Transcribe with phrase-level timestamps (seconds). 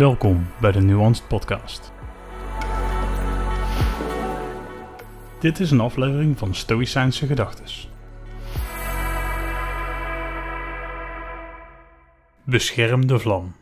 [0.00, 1.92] Welkom bij de Nuanced Podcast.
[5.40, 7.90] Dit is een aflevering van Stoïcijnse Gedachtes.
[12.44, 13.54] Bescherm de vlam.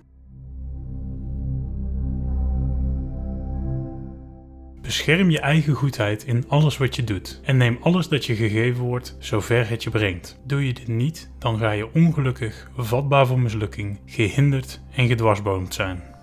[4.80, 8.84] Bescherm je eigen goedheid in alles wat je doet en neem alles dat je gegeven
[8.84, 10.40] wordt zover het je brengt.
[10.44, 16.16] Doe je dit niet, dan ga je ongelukkig, vatbaar voor mislukking, gehinderd en gedwarsboomd zijn.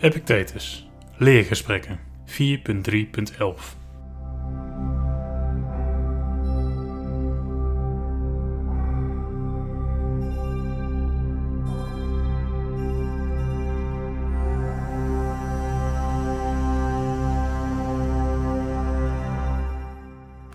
[0.00, 2.34] Epictetus, Leergesprekken 4.3.11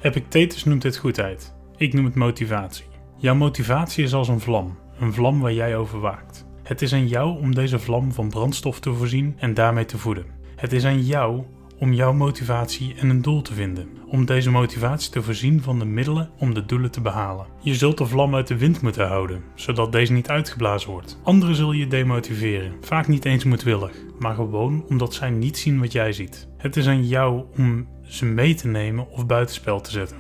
[0.01, 1.53] Epictetus noemt dit goedheid.
[1.77, 2.85] Ik noem het motivatie.
[3.17, 6.45] Jouw motivatie is als een vlam, een vlam waar jij over waakt.
[6.63, 10.25] Het is aan jou om deze vlam van brandstof te voorzien en daarmee te voeden.
[10.55, 11.43] Het is aan jou
[11.79, 15.85] om jouw motivatie en een doel te vinden, om deze motivatie te voorzien van de
[15.85, 17.45] middelen om de doelen te behalen.
[17.61, 21.19] Je zult de vlam uit de wind moeten houden, zodat deze niet uitgeblazen wordt.
[21.23, 25.91] Anderen zullen je demotiveren, vaak niet eens moedwillig, maar gewoon omdat zij niet zien wat
[25.91, 26.47] jij ziet.
[26.57, 30.17] Het is aan jou om ze mee te nemen of buitenspel te zetten.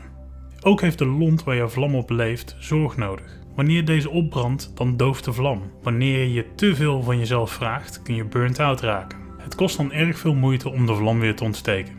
[0.61, 3.42] Ook heeft de lont waar jouw vlam op leeft zorg nodig.
[3.55, 5.61] Wanneer deze opbrandt, dan dooft de vlam.
[5.81, 9.19] Wanneer je te veel van jezelf vraagt, kun je burnt out raken.
[9.37, 11.93] Het kost dan erg veel moeite om de vlam weer te ontsteken.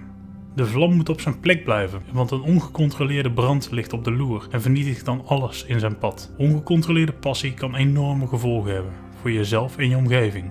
[0.54, 4.46] De vlam moet op zijn plek blijven, want een ongecontroleerde brand ligt op de loer
[4.50, 6.34] en vernietigt dan alles in zijn pad.
[6.38, 10.50] Ongecontroleerde passie kan enorme gevolgen hebben voor jezelf en je omgeving.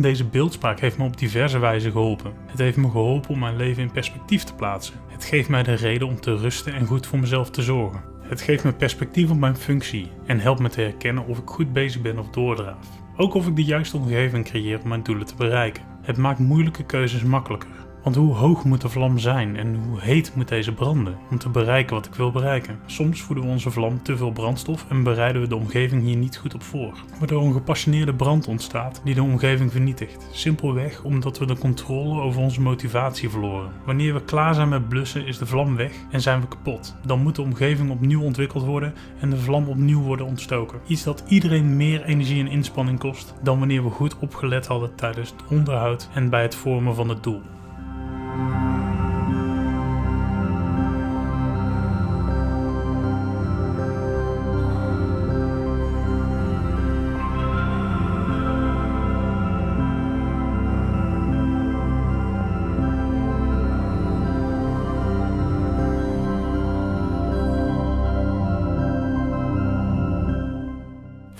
[0.00, 2.32] Deze beeldspraak heeft me op diverse wijzen geholpen.
[2.46, 4.94] Het heeft me geholpen om mijn leven in perspectief te plaatsen.
[5.08, 8.13] Het geeft mij de reden om te rusten en goed voor mezelf te zorgen.
[8.24, 11.72] Het geeft me perspectief op mijn functie en helpt me te herkennen of ik goed
[11.72, 12.88] bezig ben of doordraaf.
[13.16, 15.82] Ook of ik de juiste omgeving creëer om mijn doelen te bereiken.
[16.02, 17.70] Het maakt moeilijke keuzes makkelijker.
[18.04, 21.48] Want hoe hoog moet de vlam zijn en hoe heet moet deze branden om te
[21.48, 22.78] bereiken wat ik wil bereiken?
[22.86, 26.36] Soms voeden we onze vlam te veel brandstof en bereiden we de omgeving hier niet
[26.36, 26.94] goed op voor.
[27.18, 30.26] Waardoor een gepassioneerde brand ontstaat die de omgeving vernietigt.
[30.32, 33.70] Simpelweg omdat we de controle over onze motivatie verloren.
[33.84, 36.96] Wanneer we klaar zijn met blussen is de vlam weg en zijn we kapot.
[37.06, 40.80] Dan moet de omgeving opnieuw ontwikkeld worden en de vlam opnieuw worden ontstoken.
[40.86, 45.30] Iets dat iedereen meer energie en inspanning kost dan wanneer we goed opgelet hadden tijdens
[45.30, 47.42] het onderhoud en bij het vormen van het doel.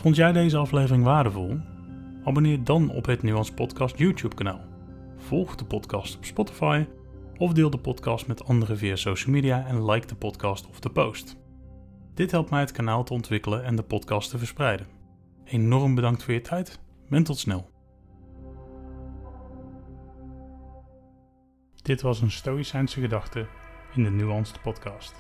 [0.05, 1.61] Vond jij deze aflevering waardevol?
[2.25, 4.61] Abonneer dan op het Nuance Podcast YouTube kanaal.
[5.17, 6.87] Volg de podcast op Spotify
[7.37, 10.91] of deel de podcast met anderen via social media en like de podcast of de
[10.91, 11.37] post.
[12.15, 14.87] Dit helpt mij het kanaal te ontwikkelen en de podcast te verspreiden.
[15.45, 17.71] Enorm bedankt voor je tijd en tot snel.
[21.83, 23.47] Dit was een Stoïcijnse gedachte
[23.95, 25.15] in de Nuanced Podcast.